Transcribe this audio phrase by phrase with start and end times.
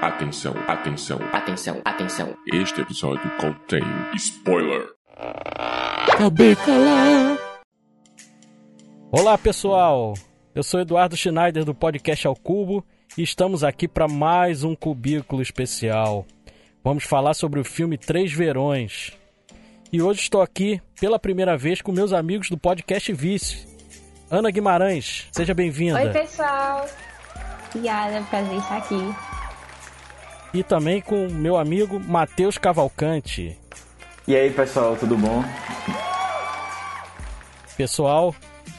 [0.00, 2.36] Atenção, atenção, Atenção, atenção.
[2.52, 3.82] este episódio contém
[4.14, 4.86] spoiler.
[5.16, 7.38] Acabei calar.
[9.10, 10.14] Olá pessoal,
[10.54, 12.84] eu sou Eduardo Schneider do podcast Ao Cubo
[13.16, 16.26] e estamos aqui para mais um cubículo especial.
[16.84, 19.12] Vamos falar sobre o filme Três Verões.
[19.92, 23.66] E hoje estou aqui pela primeira vez com meus amigos do podcast Vice.
[24.30, 26.00] Ana Guimarães, seja bem-vinda.
[26.00, 26.86] Oi, pessoal.
[27.70, 29.14] Obrigada, prazer estar aqui.
[30.56, 33.58] E também com meu amigo Matheus Cavalcante.
[34.26, 35.44] E aí, pessoal, tudo bom?
[37.76, 38.34] Pessoal,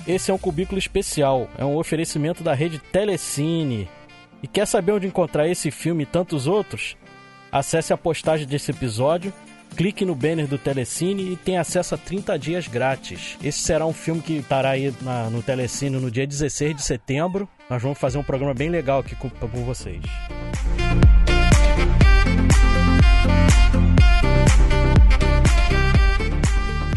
[0.07, 3.88] esse é um cubículo especial, é um oferecimento da rede Telecine.
[4.41, 6.97] E quer saber onde encontrar esse filme e tantos outros?
[7.52, 9.31] Acesse a postagem desse episódio,
[9.75, 13.38] clique no banner do Telecine e tenha acesso a 30 dias grátis.
[13.44, 17.47] Esse será um filme que estará aí na- no Telecine no dia 16 de setembro.
[17.69, 20.02] Nós vamos fazer um programa bem legal aqui com, com vocês.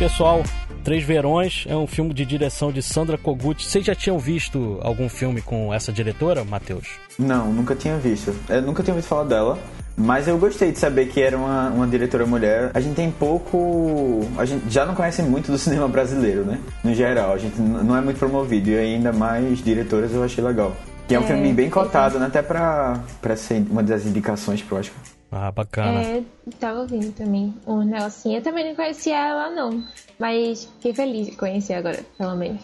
[0.01, 0.43] Pessoal,
[0.83, 3.63] Três Verões é um filme de direção de Sandra Kogut.
[3.63, 6.89] Vocês já tinham visto algum filme com essa diretora, Matheus?
[7.19, 8.35] Não, nunca tinha visto.
[8.49, 9.59] Eu nunca tinha ouvido falar dela.
[9.95, 12.71] Mas eu gostei de saber que era uma, uma diretora mulher.
[12.73, 14.27] A gente tem pouco.
[14.39, 16.59] A gente já não conhece muito do cinema brasileiro, né?
[16.83, 18.71] No geral, a gente não é muito promovido.
[18.71, 20.75] E ainda mais diretoras eu achei legal.
[21.07, 22.25] Que é um É, filme bem cotado, né?
[22.25, 24.97] Até pra, pra ser uma das indicações pro Oscar.
[25.31, 26.03] Ah, bacana.
[26.03, 26.23] É,
[26.59, 28.39] tava ouvindo também um negocinho.
[28.39, 29.85] Eu também não conhecia ela, não.
[30.19, 32.61] Mas fiquei feliz de conhecer agora, pelo menos.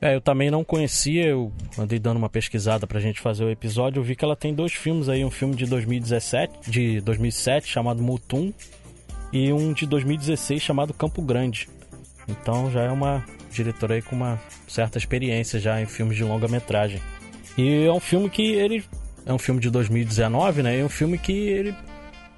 [0.00, 4.00] É, eu também não conhecia, eu andei dando uma pesquisada pra gente fazer o episódio,
[4.00, 8.02] eu vi que ela tem dois filmes aí, um filme de 2017, de 2007 chamado
[8.02, 8.52] Mutum
[9.32, 11.70] e um de 2016 chamado Campo Grande.
[12.28, 17.00] Então já é uma diretora aí com uma certa experiência já em filmes de longa-metragem.
[17.56, 18.84] E é um filme que ele
[19.24, 20.80] é um filme de 2019, né?
[20.80, 21.74] É um filme que ele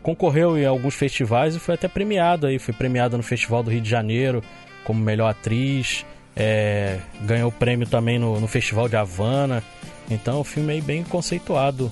[0.06, 3.80] concorreu em alguns festivais e foi até premiado aí, foi premiado no Festival do Rio
[3.80, 4.40] de Janeiro
[4.84, 6.06] como melhor atriz,
[6.36, 9.64] é, ganhou prêmio também no, no Festival de Havana.
[10.08, 11.90] Então, o filme aí bem conceituado.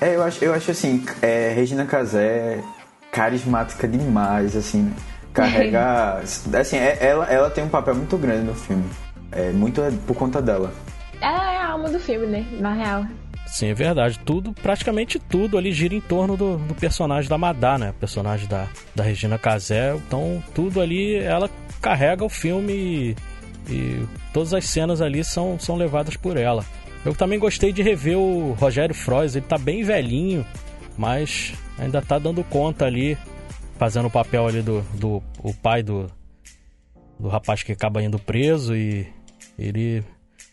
[0.00, 2.62] É, eu acho, eu acho assim, é, Regina Casé
[3.10, 4.92] carismática demais, assim, né?
[5.32, 6.22] Carrega.
[6.56, 8.84] assim, é- ela, ela tem um papel muito grande no filme.
[9.32, 10.72] É muito por conta dela.
[11.20, 12.46] Ela é a alma do filme, né?
[12.60, 13.04] Na real.
[13.54, 14.18] Sim, é verdade.
[14.18, 17.94] Tudo, praticamente tudo ali gira em torno do, do personagem da Madá, né?
[18.00, 18.66] Personagem da,
[18.96, 19.94] da Regina Casé.
[19.94, 21.48] Então, tudo ali, ela
[21.80, 23.16] carrega o filme e,
[23.72, 26.66] e todas as cenas ali são, são levadas por ela.
[27.04, 29.36] Eu também gostei de rever o Rogério Frois.
[29.36, 30.44] Ele tá bem velhinho,
[30.98, 33.16] mas ainda tá dando conta ali,
[33.78, 36.10] fazendo o papel ali do, do o pai do,
[37.20, 39.06] do rapaz que acaba indo preso e
[39.56, 40.02] ele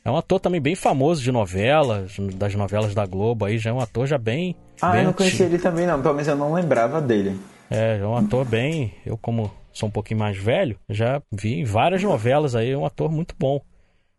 [0.03, 3.73] é um ator também bem famoso de novelas, das novelas da Globo aí, já é
[3.73, 4.55] um ator já bem.
[4.81, 7.39] Ah, bem eu não conhecia ele também não, pelo menos eu não lembrava dele.
[7.69, 8.93] É, é um ator bem.
[9.05, 12.85] Eu, como sou um pouquinho mais velho, já vi em várias novelas aí, é um
[12.85, 13.61] ator muito bom.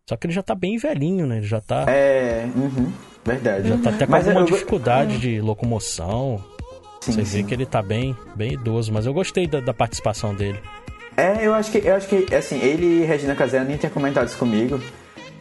[0.08, 1.38] Só que ele já tá bem velhinho, né?
[1.38, 2.92] Ele já tá, É, uhum,
[3.24, 3.68] verdade.
[3.68, 6.42] já tá até com Mas alguma eu dificuldade de locomoção.
[7.00, 7.44] Sim, Você vê sim.
[7.46, 10.58] que ele tá bem, bem idoso, mas eu gostei da, da participação dele.
[11.16, 14.28] É, eu acho que, eu acho que, assim, ele e Regina Casé nem tinha comentado
[14.28, 14.80] isso comigo,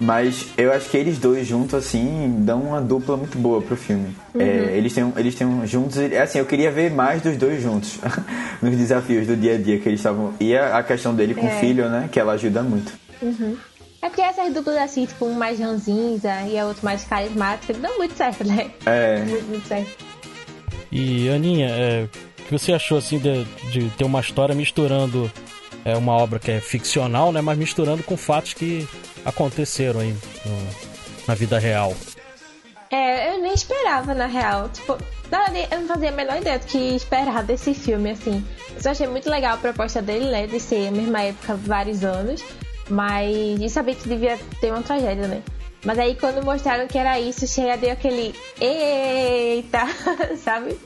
[0.01, 4.15] mas eu acho que eles dois juntos, assim, dão uma dupla muito boa pro filme.
[4.33, 4.41] Uhum.
[4.41, 7.99] É, eles têm, eles têm um- juntos, assim, eu queria ver mais dos dois juntos,
[8.61, 10.33] nos desafios do dia a dia que eles estavam.
[10.39, 11.59] E a, a questão dele com o É.
[11.59, 12.91] filho, né, que ela ajuda muito.
[14.01, 17.95] É porque essas duplas assim, tipo, um mais ranzinza e a outra mais carismática, dão
[17.99, 18.71] muito certo, né?
[18.85, 19.91] É, Muito, muito certo.
[20.91, 22.07] E Aninha, é,
[22.39, 25.31] o que você achou assim de, de ter uma história misturando
[25.85, 28.87] é, uma obra que é ficcional, né, mas misturando com fatos que
[29.25, 30.15] aconteceram aí
[30.45, 30.67] no-
[31.27, 31.93] na vida real?
[32.89, 34.67] É, eu nem esperava, na real.
[34.69, 34.97] Tipo,
[35.31, 38.45] na verdade, eu não fazia a menor ideia do que esperar desse filme, assim.
[38.75, 40.45] Eu só achei muito legal a proposta dele, né?
[40.45, 42.43] De ser a mesma época, vários anos.
[42.89, 43.33] Mas.
[43.61, 45.41] E saber que devia ter uma tragédia, né?
[45.85, 48.35] Mas aí quando mostraram que era isso, chega deu aquele.
[48.59, 49.87] Eita!
[50.43, 50.77] Sabe?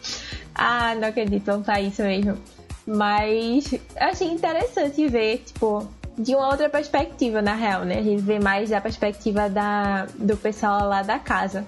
[0.54, 2.38] Ah, não acredito, não tá isso mesmo.
[2.86, 5.88] Mas eu achei interessante ver, tipo,
[6.18, 8.00] de uma outra perspectiva, na real, né?
[8.00, 11.66] A gente vê mais da perspectiva da, do pessoal lá da casa.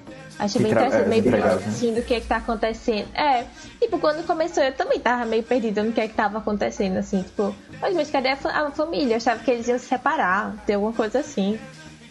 [0.51, 1.59] Que bem interessante, é, meio né?
[1.67, 3.07] assim do que é que tá acontecendo.
[3.15, 3.45] É,
[3.81, 7.23] tipo, quando começou eu também tava meio perdida no que é que tava acontecendo, assim,
[7.23, 9.13] tipo, mas, mas cadê a, a família?
[9.13, 11.59] Eu achava que eles iam se separar, ter alguma coisa assim.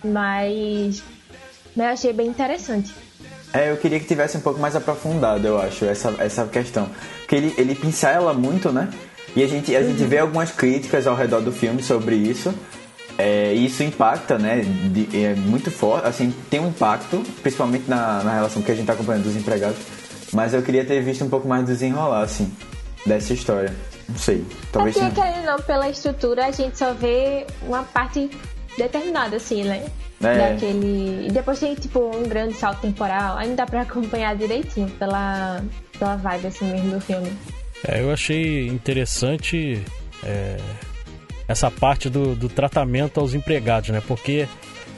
[0.04, 1.04] Mas.
[1.76, 2.92] Mas eu achei bem interessante.
[3.52, 6.90] É, eu queria que tivesse um pouco mais aprofundado, eu acho, essa, essa questão.
[7.26, 8.88] Porque ele, ele pincela muito, né?
[9.34, 12.54] E a gente, a gente vê algumas críticas ao redor do filme sobre isso.
[13.18, 14.60] É, e isso impacta, né?
[14.60, 18.86] de- é muito forte, assim, tem um impacto, principalmente na, na relação que a gente
[18.86, 19.78] tá acompanhando dos empregados.
[20.32, 22.52] mas eu queria ter visto um pouco mais desenrolar, assim,
[23.06, 23.74] dessa história.
[24.08, 24.96] Não sei, talvez...
[24.96, 28.30] Porque, querendo ou não, pela estrutura, a gente só vê uma parte
[28.78, 29.86] determinada, assim, né?
[30.22, 30.50] É.
[30.52, 31.26] Daquele...
[31.26, 33.38] E depois tem, tipo, um grande salto temporal.
[33.46, 35.62] Não dá pra acompanhar direitinho pela,
[35.96, 37.30] pela vibe, assim, mesmo do filme.
[37.86, 39.82] É, eu achei interessante
[40.24, 40.56] é,
[41.46, 44.02] essa parte do, do tratamento aos empregados, né?
[44.06, 44.48] Porque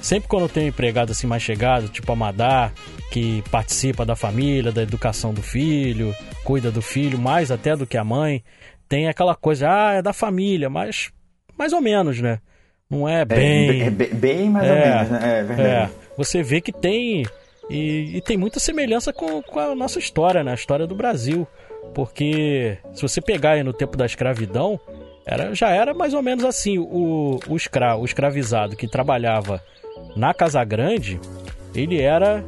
[0.01, 2.71] sempre quando tem um empregado assim mais chegado, tipo a Madá,
[3.11, 6.15] que participa da família, da educação do filho,
[6.45, 8.43] cuida do filho mais até do que a mãe,
[8.89, 11.11] tem aquela coisa, ah, é da família, mas
[11.59, 12.39] mais ou menos, né?
[12.89, 13.83] Não é bem.
[13.83, 15.19] É, é bem, bem mais ou É, menos, né?
[15.23, 15.69] É verdade.
[15.69, 17.27] É, você vê que tem.
[17.69, 20.53] E, e tem muita semelhança com, com a nossa história, né?
[20.53, 21.47] A história do Brasil.
[21.95, 24.81] Porque se você pegar no tempo da escravidão,
[25.27, 26.79] era, já era mais ou menos assim.
[26.79, 29.63] O, o, escra, o escravizado que trabalhava
[30.17, 31.21] na Casa Grande,
[31.75, 32.45] ele era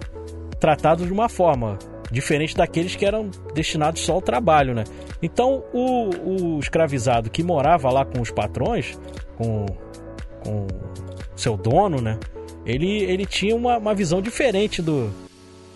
[0.58, 1.78] tratado de uma forma
[2.10, 4.84] diferente daqueles que eram destinados só ao trabalho, né?
[5.22, 8.98] Então, o, o escravizado que morava lá com os patrões,
[9.36, 9.66] com,
[10.44, 10.66] com
[11.36, 12.18] seu dono, né?
[12.64, 15.10] Ele, ele tinha uma, uma visão diferente do,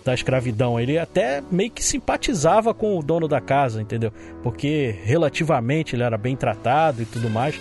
[0.03, 0.79] da escravidão.
[0.79, 4.11] Ele até meio que simpatizava com o dono da casa, entendeu?
[4.43, 7.59] Porque relativamente ele era bem tratado e tudo mais.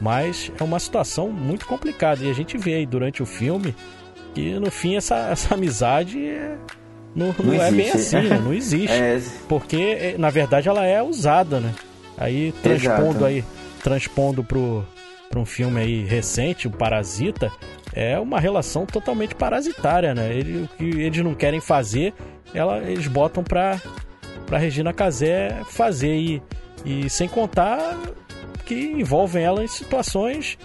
[0.00, 2.22] Mas é uma situação muito complicada.
[2.22, 3.74] E a gente vê aí durante o filme
[4.34, 6.56] que no fim essa, essa amizade é-
[7.14, 8.38] não, não, Não é bem assim, né?
[8.38, 8.92] não existe.
[8.94, 9.18] É,
[9.48, 11.72] Porque, eh, na verdade, ela é usada, né?
[12.18, 13.24] Aí, transpondo Exato.
[13.24, 13.44] aí,
[13.82, 14.84] transpondo pro,
[15.30, 17.50] pro um filme aí recente, o Parasita,
[17.92, 20.32] é uma relação totalmente parasitária, né?
[20.32, 22.12] Ele, o que eles não querem fazer,
[22.54, 23.80] ela, eles botam pra,
[24.46, 26.14] pra Regina Casé fazer.
[26.16, 26.42] E,
[26.84, 27.98] e sem contar
[28.64, 30.58] que envolvem ela em situações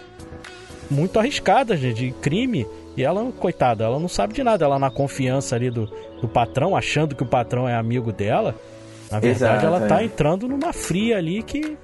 [0.89, 1.91] muito arriscadas, né?
[1.91, 2.67] De crime.
[2.97, 4.65] E ela, coitada, ela não sabe de nada.
[4.65, 5.85] Ela na confiança ali do,
[6.21, 8.55] do patrão, achando que o patrão é amigo dela.
[9.09, 10.05] Na verdade, Exato, ela tá é.
[10.05, 11.77] entrando numa fria ali que.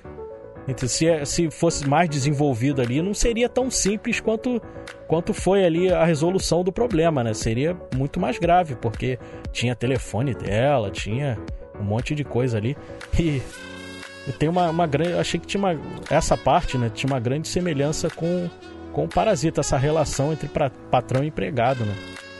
[0.67, 4.61] Entre- Se, se fosse mais desenvolvido ali, não seria tão simples quanto,
[5.07, 7.33] quanto foi ali a resolução do problema, né?
[7.33, 9.17] Seria muito mais grave, porque
[9.51, 11.37] tinha telefone dela, tinha
[11.79, 12.75] um monte de coisa ali.
[13.19, 13.41] E
[14.27, 15.13] e tem uma, uma grande.
[15.13, 15.79] Achei que tinha uma.
[16.09, 16.91] Essa parte, né?
[16.93, 18.49] Tinha uma grande semelhança com,
[18.91, 21.95] com o Parasita, essa relação entre pra- patrão e empregado, né?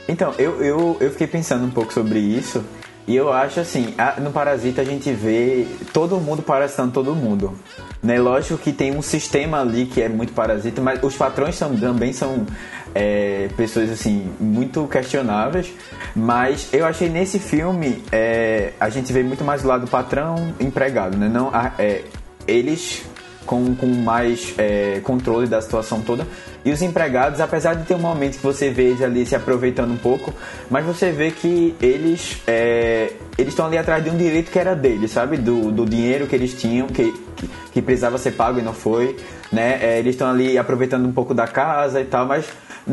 [0.06, 2.62] Então, eu, eu, eu fiquei pensando um pouco sobre isso.
[3.08, 7.54] E eu acho assim, a- no Parasita a gente vê todo mundo parasitando todo mundo.
[8.02, 8.20] Né?
[8.20, 12.12] Lógico que tem um sistema ali que é muito parasita, mas os patrões são, também
[12.12, 12.46] são
[12.94, 15.72] é, pessoas assim, muito questionáveis.
[16.14, 20.54] Mas eu achei nesse filme é, a gente vê muito mais do lado do patrão
[20.60, 21.28] empregado, né?
[21.28, 22.02] Não, a- é,
[22.46, 23.02] eles
[23.48, 26.26] com, com mais é, controle da situação toda.
[26.62, 29.90] E os empregados, apesar de ter um momento que você vê eles ali se aproveitando
[29.90, 30.34] um pouco,
[30.70, 34.76] mas você vê que eles é, eles estão ali atrás de um direito que era
[34.76, 35.38] deles, sabe?
[35.38, 39.16] Do, do dinheiro que eles tinham, que, que, que precisava ser pago e não foi,
[39.50, 39.78] né?
[39.80, 42.44] É, eles estão ali aproveitando um pouco da casa e tal, mas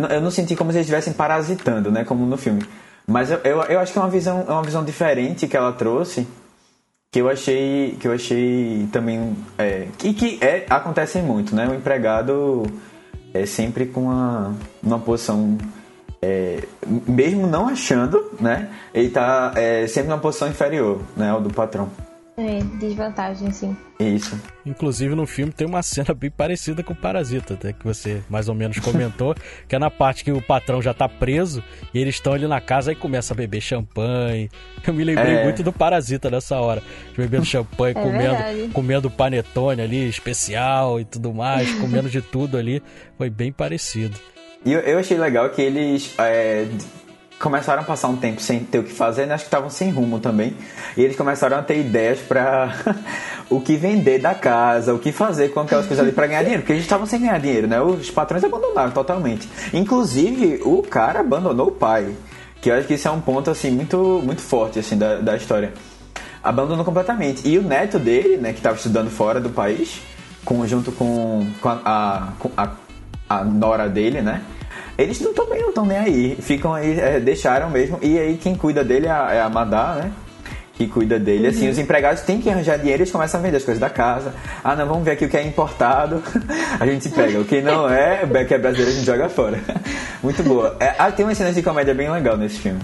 [0.09, 2.05] eu não senti como se eles estivessem parasitando, né?
[2.05, 2.63] Como no filme.
[3.05, 5.73] Mas eu, eu, eu acho que é uma visão, é uma visão diferente que ela
[5.73, 6.25] trouxe
[7.15, 11.65] que eu achei que eu achei também é, que, que é, acontece muito né?
[11.65, 12.63] O empregado
[13.33, 14.53] é sempre com uma,
[14.83, 15.57] uma posição
[16.21, 16.61] é,
[17.07, 18.69] mesmo não achando né?
[18.93, 21.29] Ele tá é, sempre numa posição inferior né?
[21.29, 21.89] Ao do patrão
[22.37, 23.77] É, desvantagem, sim.
[23.97, 28.21] isso Inclusive no filme tem uma cena bem parecida com o Parasita, até que você
[28.29, 29.33] mais ou menos comentou,
[29.69, 31.63] que é na parte que o patrão já tá preso
[31.93, 34.49] e eles estão ali na casa e começa a beber champanhe.
[34.85, 35.43] Eu me lembrei É.
[35.45, 36.83] muito do Parasita nessa hora,
[37.17, 38.69] bebendo champanhe, É comendo, verdade.
[38.73, 42.83] comendo panetone ali especial e tudo mais, comendo de tudo ali,
[43.17, 44.19] foi bem parecido.
[44.65, 46.67] E eu, eu achei legal que eles é,
[47.39, 49.33] começaram a passar um tempo sem ter o que fazer, né?
[49.33, 50.55] acho que estavam sem rumo também.
[50.95, 52.73] E eles começaram a ter ideias pra
[53.49, 56.61] o que vender da casa, o que fazer com aquelas coisas ali pra ganhar dinheiro,
[56.61, 57.81] porque eles estavam sem ganhar dinheiro, né?
[57.81, 59.49] Os patrões abandonaram totalmente.
[59.73, 62.15] Inclusive, o cara abandonou o pai,
[62.61, 65.35] que eu acho que isso é um ponto assim muito muito forte assim da, da
[65.35, 65.73] história.
[66.43, 67.47] Abandonou completamente.
[67.47, 69.99] E o neto dele, né, que estava estudando fora do país,
[70.45, 72.69] com, junto com, com a, com a,
[73.27, 74.43] a nora dele, né?
[74.97, 76.37] Eles não também não estão nem aí.
[76.39, 77.99] Ficam aí, é, deixaram mesmo.
[78.01, 80.11] E aí quem cuida dele é a, é a Madá, né?
[80.73, 81.47] Que cuida dele.
[81.47, 84.33] Assim, os empregados têm que arranjar dinheiro eles começam a vender as coisas da casa.
[84.61, 86.21] Ah, não, vamos ver aqui o que é importado.
[86.79, 87.39] a gente pega.
[87.39, 89.59] O que não é, o que é brasileiro, a gente joga fora.
[90.21, 90.75] Muito boa.
[90.79, 92.81] É, ah, tem umas cenas de comédia bem legal nesse filme.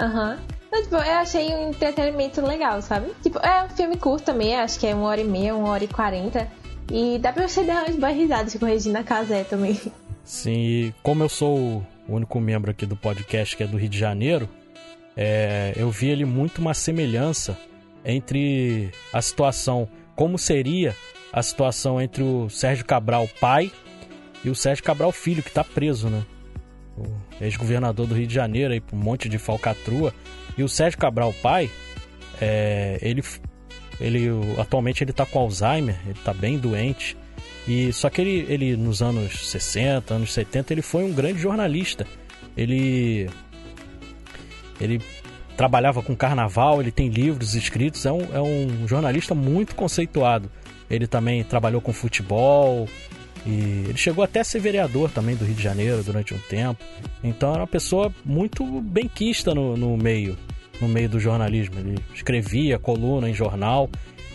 [0.00, 0.38] Aham.
[0.70, 3.10] Mas, tipo, eu achei um entretenimento legal, sabe?
[3.22, 5.84] Tipo, é um filme curto também, acho que é uma hora e meia, uma hora
[5.84, 6.48] e quarenta.
[6.90, 9.80] E dá pra você dar umas boas risadas com Regina Casé também.
[10.26, 13.88] Sim, e como eu sou o único membro aqui do podcast que é do Rio
[13.88, 14.48] de Janeiro,
[15.16, 17.56] é, eu vi ele muito uma semelhança
[18.04, 20.96] entre a situação, como seria
[21.32, 23.70] a situação entre o Sérgio Cabral pai
[24.44, 26.24] e o Sérgio Cabral filho, que está preso, né?
[26.98, 27.04] O
[27.40, 30.12] ex-governador do Rio de Janeiro, aí, por um monte de falcatrua.
[30.58, 31.70] E o Sérgio Cabral pai,
[32.40, 33.22] é, ele,
[34.00, 34.28] ele
[34.58, 37.16] atualmente ele tá com Alzheimer, ele está bem doente.
[37.66, 42.06] E só que ele, ele nos anos 60, anos 70, ele foi um grande jornalista.
[42.56, 43.28] Ele
[44.80, 45.00] ele
[45.56, 50.50] trabalhava com carnaval, ele tem livros escritos, é um, é um jornalista muito conceituado.
[50.88, 52.86] Ele também trabalhou com futebol
[53.44, 56.84] e ele chegou até a ser vereador também do Rio de Janeiro durante um tempo.
[57.24, 60.36] Então era uma pessoa muito benquista no, no meio,
[60.80, 61.78] no meio do jornalismo.
[61.78, 63.88] Ele escrevia coluna em jornal.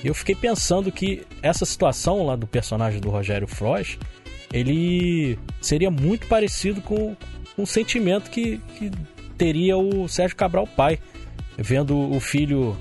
[0.03, 3.98] E eu fiquei pensando que essa situação lá do personagem do Rogério Frois,
[4.51, 7.15] ele seria muito parecido com,
[7.55, 8.91] com o sentimento que, que
[9.38, 11.00] teria o Sérgio Cabral pai,
[11.58, 12.75] vendo o filho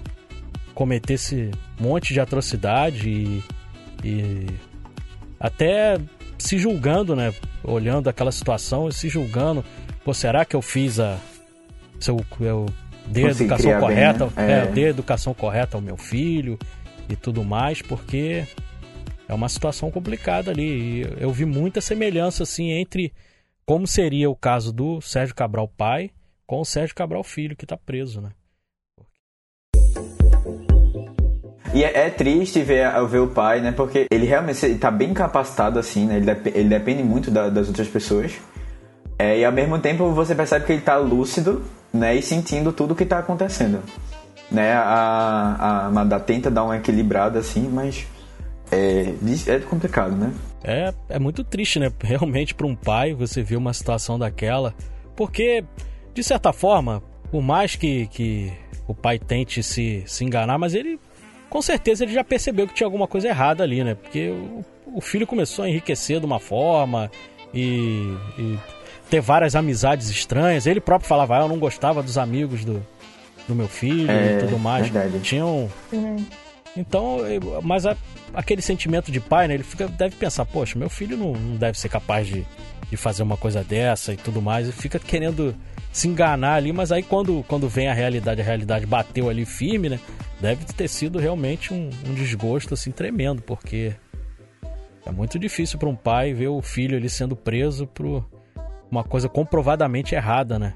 [0.75, 3.45] cometer esse monte de atrocidade e,
[4.03, 4.47] e
[5.39, 5.99] até
[6.39, 7.35] se julgando, né?
[7.63, 9.63] Olhando aquela situação e se julgando,
[10.03, 11.19] pô, será que eu fiz a.
[11.99, 12.67] Se eu, eu
[13.07, 14.53] dei a educação correta, bem, né?
[14.53, 14.63] é.
[14.63, 16.59] é, dei a educação correta ao meu filho
[17.11, 18.45] e tudo mais, porque
[19.29, 21.03] é uma situação complicada ali.
[21.19, 23.13] Eu vi muita semelhança assim entre
[23.65, 26.11] como seria o caso do Sérgio Cabral pai
[26.47, 28.31] com o Sérgio Cabral Filho, que está preso, né?
[31.73, 33.71] E é, é, triste ver, ver o pai, né?
[33.71, 36.17] Porque ele realmente está bem capacitado, assim, né?
[36.17, 38.33] Ele, ele depende muito da, das outras pessoas.
[39.17, 41.63] É, e ao mesmo tempo você percebe que ele está lúcido,
[41.93, 42.17] né?
[42.17, 43.81] E sentindo tudo o que está acontecendo.
[44.51, 44.73] Né?
[44.73, 48.07] A, a Madá tenta dar uma equilibrada, assim, mas
[48.73, 49.15] é,
[49.47, 50.33] é complicado, né?
[50.63, 51.91] É, é muito triste, né?
[52.03, 54.75] Realmente para um pai você ver uma situação daquela.
[55.17, 55.65] Porque
[56.15, 58.53] de certa forma, por mais que, que
[58.87, 60.99] o pai tente se, se enganar, mas ele
[61.49, 63.95] com certeza ele já percebeu que tinha alguma coisa errada ali, né?
[63.95, 64.65] Porque o,
[64.95, 67.11] o filho começou a enriquecer de uma forma
[67.53, 68.59] e, e,
[69.11, 70.67] ter várias amizades estranhas.
[70.67, 72.87] Ele próprio falava, ah, eu não gostava dos amigos do,
[73.51, 74.89] do meu filho é, e tudo mais.
[74.89, 75.23] Verdade.
[75.23, 75.69] Tinham.
[75.93, 76.25] Uhum.
[76.77, 77.19] Então,
[77.63, 77.97] mas a,
[78.33, 79.55] aquele sentimento de pai, né?
[79.55, 82.47] Ele fica, deve pensar, poxa, meu filho não, não deve ser capaz de,
[82.89, 84.69] de fazer uma coisa dessa e tudo mais.
[84.69, 85.55] E fica querendo
[85.93, 89.89] se enganar ali, mas aí quando, quando vem a realidade, a realidade bateu ali firme,
[89.89, 90.01] né?
[90.41, 93.93] Deve ter sido realmente um, um desgosto assim tremendo, porque
[95.05, 98.25] é muito difícil para um pai ver o filho ali sendo preso por
[98.91, 100.75] uma coisa comprovadamente errada, né?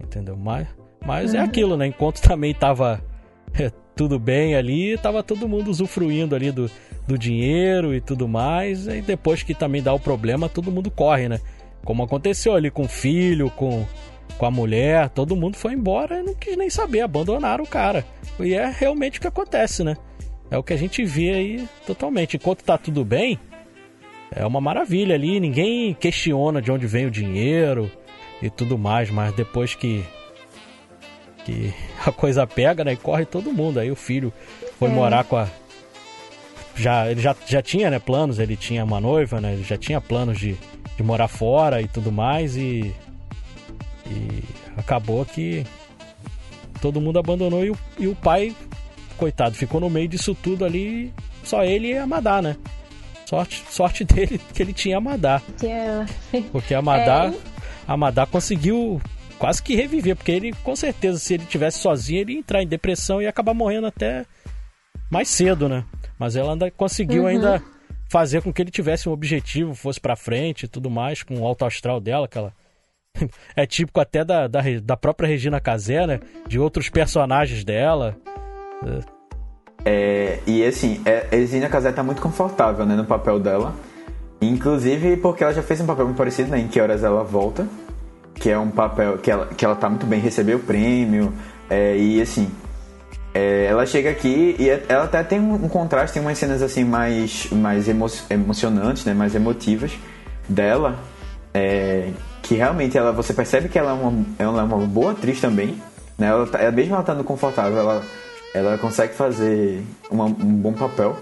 [0.00, 0.36] Entendeu?
[0.36, 0.66] Mas,
[1.04, 1.44] mas é uhum.
[1.44, 1.86] aquilo, né?
[1.86, 3.02] Enquanto também tava
[3.58, 6.70] é, tudo bem ali, tava todo mundo usufruindo ali do,
[7.06, 11.28] do dinheiro e tudo mais, e depois que também dá o problema, todo mundo corre,
[11.28, 11.40] né?
[11.84, 13.84] Como aconteceu ali com o filho, com
[14.38, 18.04] com a mulher, todo mundo foi embora e não quis nem saber, abandonaram o cara.
[18.40, 19.96] E é realmente o que acontece, né?
[20.50, 22.36] É o que a gente vê aí totalmente.
[22.36, 23.38] Enquanto tá tudo bem,
[24.34, 27.90] é uma maravilha ali, ninguém questiona de onde vem o dinheiro
[28.40, 30.04] e tudo mais, mas depois que
[31.44, 31.72] que
[32.04, 33.80] a coisa pega, né, e corre todo mundo.
[33.80, 34.32] Aí o filho
[34.78, 34.92] foi é.
[34.92, 35.48] morar com a
[36.74, 40.00] já ele já, já tinha, né, planos, ele tinha uma noiva, né, ele já tinha
[40.00, 40.56] planos de,
[40.96, 42.94] de morar fora e tudo mais e
[44.06, 44.42] e
[44.76, 45.64] acabou que
[46.80, 48.54] todo mundo abandonou e o, e o pai,
[49.16, 51.12] coitado, ficou no meio disso tudo ali,
[51.44, 52.56] só ele e a Madá, né?
[53.26, 55.40] Sorte, sorte dele que ele tinha a Madá.
[56.50, 57.34] Porque a Madá, é.
[57.86, 59.00] a Madá conseguiu
[59.42, 62.66] quase que reviver, porque ele com certeza se ele tivesse sozinho, ele ia entrar em
[62.66, 64.24] depressão e ia acabar morrendo até
[65.10, 65.84] mais cedo, né?
[66.16, 67.28] Mas ela ainda conseguiu uhum.
[67.28, 67.60] ainda
[68.08, 71.44] fazer com que ele tivesse um objetivo, fosse para frente e tudo mais, com o
[71.44, 72.52] alto astral dela, que ela
[73.56, 76.20] é típico até da, da, da própria Regina Casé, né?
[76.46, 78.16] De outros personagens dela.
[79.84, 83.74] É, e assim, é, a Regina Casé tá muito confortável né, no papel dela.
[84.40, 86.60] Inclusive porque ela já fez um papel muito parecido, né?
[86.60, 87.66] Em Que Horas Ela Volta.
[88.42, 91.32] Que é um papel que ela, que ela tá muito bem, recebeu o prêmio.
[91.70, 92.50] É, e assim,
[93.32, 96.60] é, ela chega aqui e é, ela até tem um, um, contraste, tem umas cenas
[96.60, 99.14] assim mais, mais emo emocionantes, né?
[99.14, 99.92] Mais emotivas
[100.48, 100.98] dela.
[101.54, 102.10] É,
[102.42, 105.80] que realmente ela, você percebe que ela é uma, ela é uma boa atriz também,
[106.18, 106.26] né?
[106.26, 108.02] Ela, tá, mesmo ela estando confortável, ela,
[108.52, 111.16] ela consegue fazer uma, um bom papel.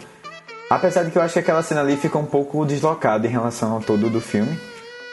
[0.71, 3.73] Apesar de que eu acho que aquela cena ali fica um pouco deslocada em relação
[3.73, 4.59] ao todo do filme,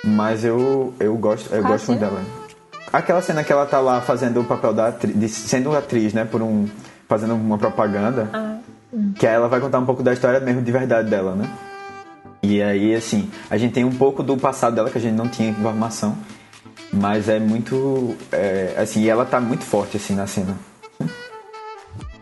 [0.03, 2.21] mas eu, eu gosto, eu gosto muito dela.
[2.91, 6.41] Aquela cena que ela tá lá fazendo o papel da atriz, sendo atriz, né, por
[6.41, 6.67] um
[7.07, 8.57] fazendo uma propaganda, ah.
[9.17, 11.49] que aí ela vai contar um pouco da história mesmo de verdade dela, né?
[12.43, 15.27] E aí, assim, a gente tem um pouco do passado dela que a gente não
[15.27, 16.17] tinha informação.
[16.93, 18.15] Mas é muito.
[18.31, 20.55] É, assim, ela tá muito forte assim na cena.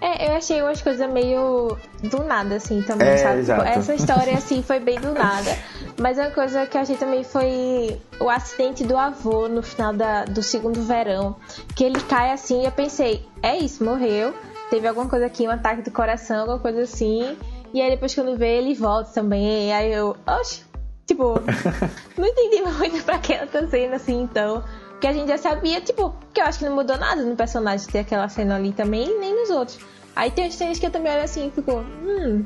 [0.02, 3.42] É, eu achei umas coisas meio do nada, assim, também, É, sabe?
[3.42, 3.64] Tipo, exato.
[3.64, 5.58] essa história, assim, foi bem do nada.
[5.98, 10.26] Mas uma coisa que eu achei também foi o acidente do avô no final da,
[10.26, 11.38] do segundo verão.
[11.74, 14.34] Que ele cai assim e eu pensei, é isso, morreu.
[14.70, 17.38] Teve alguma coisa aqui, um ataque do coração, alguma coisa assim.
[17.74, 19.70] E aí depois quando vê, ele volta também.
[19.70, 20.64] E aí eu, oxe,
[21.06, 21.36] tipo,
[22.18, 24.64] não entendi muito pra que ela tá sendo assim, então.
[25.00, 27.88] Que a gente já sabia, tipo, que eu acho que não mudou nada no personagem
[27.88, 29.80] ter aquela cena ali também, nem nos outros.
[30.14, 32.46] Aí tem as cenas que eu também olho assim e fico, hum,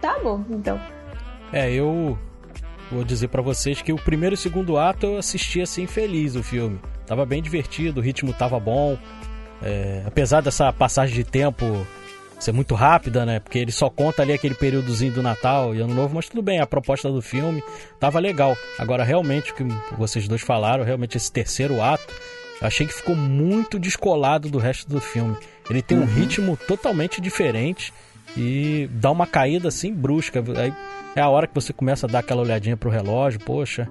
[0.00, 0.80] tá bom, então.
[1.52, 2.18] É, eu
[2.90, 6.34] vou dizer pra vocês que o primeiro e o segundo ato eu assisti assim feliz
[6.34, 6.78] o filme.
[7.06, 8.98] Tava bem divertido, o ritmo tava bom.
[9.62, 11.86] É, apesar dessa passagem de tempo
[12.38, 13.38] ser muito rápida, né?
[13.38, 16.58] Porque ele só conta ali aquele períodozinho do Natal e Ano Novo, mas tudo bem,
[16.58, 17.62] a proposta do filme
[17.98, 18.56] tava legal.
[18.78, 19.64] Agora, realmente, o que
[19.96, 22.12] vocês dois falaram, realmente esse terceiro ato,
[22.60, 25.36] eu achei que ficou muito descolado do resto do filme.
[25.68, 27.92] Ele tem um ritmo totalmente diferente
[28.36, 30.42] e dá uma caída assim brusca.
[30.56, 30.72] Aí
[31.16, 33.88] é a hora que você começa a dar aquela olhadinha pro relógio, poxa,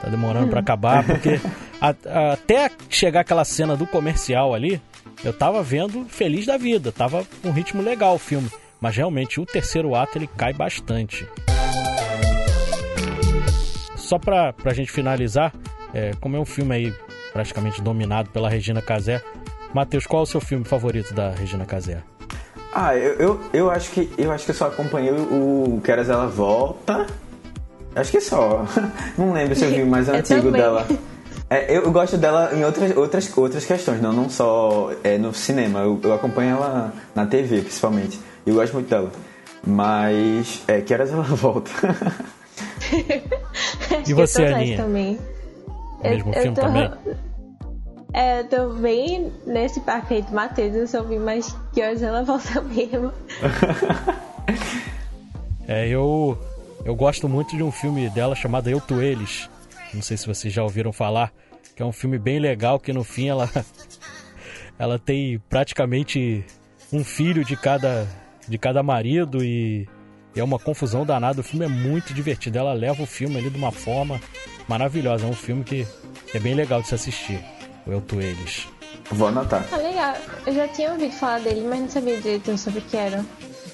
[0.00, 1.40] tá demorando pra acabar, porque
[1.80, 4.80] a- a- até chegar aquela cena do comercial ali,
[5.24, 8.48] eu tava vendo feliz da vida, tava com um ritmo legal o filme,
[8.80, 11.26] mas realmente o terceiro ato ele cai bastante.
[13.96, 15.52] Só pra, pra gente finalizar,
[15.92, 16.94] é, como é um filme aí
[17.32, 19.22] praticamente dominado pela Regina Casé,
[19.74, 22.02] Matheus, qual é o seu filme favorito da Regina Casé?
[22.72, 26.26] Ah, eu, eu, eu acho que eu acho que eu só acompanhei o Queras Ela
[26.26, 27.06] Volta.
[27.94, 28.64] Acho que só.
[29.16, 30.86] Não lembro se eu vi o mais Eu antigo dela.
[31.50, 35.32] É, eu, eu gosto dela em outras, outras, outras questões, não, não só é, no
[35.32, 35.80] cinema.
[35.80, 38.20] Eu, eu acompanho ela na TV, principalmente.
[38.46, 39.10] Eu gosto muito dela.
[39.66, 41.70] Mas, é, Queras Ela Volta.
[43.90, 44.76] Acho que você, eu Aninha?
[44.76, 45.18] também.
[46.00, 46.92] O mesmo filme tô, também?
[48.12, 48.42] É,
[48.80, 53.12] bem nesse parque aí do Matheus, eu vi mais que horas ela volta mesmo.
[55.70, 56.38] É, eu
[56.82, 59.50] eu gosto muito de um filme dela chamado Eu Tu Eles.
[59.92, 61.30] Não sei se vocês já ouviram falar,
[61.76, 63.50] que é um filme bem legal que no fim ela
[64.78, 66.42] ela tem praticamente
[66.90, 68.08] um filho de cada
[68.48, 69.86] de cada marido e,
[70.34, 71.42] e é uma confusão danada.
[71.42, 72.56] O filme é muito divertido.
[72.56, 74.18] Ela leva o filme ali de uma forma
[74.66, 75.26] maravilhosa.
[75.26, 75.86] É um filme que
[76.32, 77.57] é bem legal de se assistir.
[77.88, 78.68] O Eu Tu Eles.
[79.10, 79.66] Vou anotar.
[79.72, 80.14] Ah, legal.
[80.46, 83.24] Eu já tinha ouvido falar dele, mas não sabia direito sobre o que era.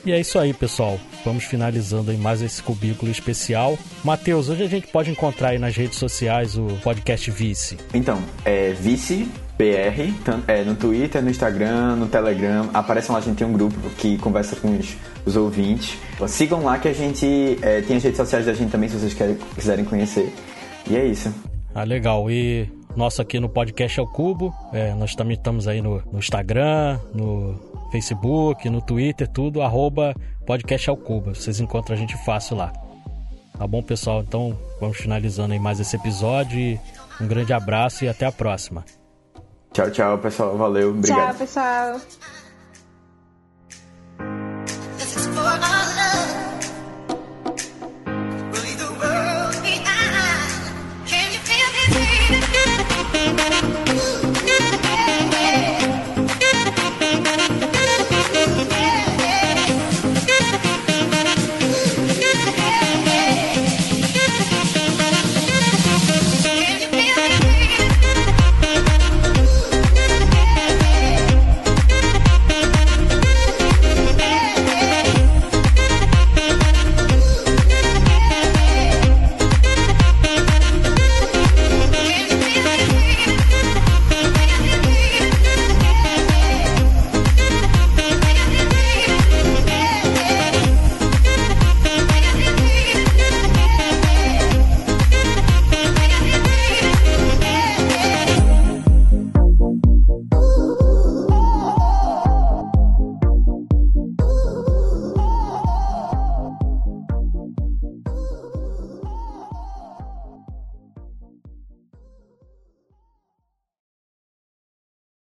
[0.06, 1.00] E é isso aí, pessoal.
[1.24, 3.76] Vamos finalizando aí mais esse cubículo especial.
[4.04, 7.78] Matheus, hoje a gente pode encontrar aí nas redes sociais o podcast Vice.
[7.92, 10.12] Então, é Vice PR,
[10.46, 12.68] é, no Twitter, no Instagram, no Telegram.
[12.72, 15.96] Apareçam lá, a gente tem um grupo que conversa com os, os ouvintes.
[16.28, 19.14] Sigam lá que a gente é, tem as redes sociais da gente também, se vocês
[19.14, 20.32] querem, quiserem conhecer.
[20.88, 21.34] E é isso.
[21.74, 22.30] Ah, legal.
[22.30, 24.54] E nosso aqui no podcast é o Cubo.
[24.72, 27.58] É, nós também estamos aí no, no Instagram, no
[27.90, 30.14] Facebook, no Twitter, tudo, arroba
[30.46, 31.34] podcast ao Cubo.
[31.34, 32.72] Vocês encontram a gente fácil lá.
[33.56, 34.20] Tá bom, pessoal?
[34.20, 36.78] Então vamos finalizando aí mais esse episódio.
[37.20, 38.84] Um grande abraço e até a próxima.
[39.72, 40.56] Tchau, tchau, pessoal.
[40.56, 40.90] Valeu.
[40.90, 41.28] Obrigado.
[41.28, 42.00] Tchau, pessoal.